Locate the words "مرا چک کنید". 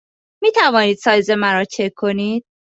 1.29-2.45